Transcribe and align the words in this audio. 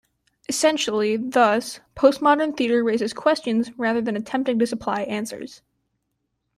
Essentially, 0.49 1.15
thus, 1.15 1.79
postmodern 1.95 2.57
theatre 2.57 2.83
raises 2.83 3.13
questions 3.13 3.69
rather 3.77 4.01
than 4.01 4.15
attempting 4.15 4.57
to 4.57 4.65
supply 4.65 5.01
answers. 5.03 5.61